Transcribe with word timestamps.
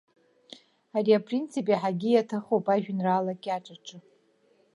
Ари 0.97 1.17
апринцип 1.19 1.65
иаҳагьы 1.69 2.09
иаҭахуп 2.11 2.65
ажәеинраала 2.73 3.33
кьаҿ 3.43 3.67
аҿы. 3.75 3.97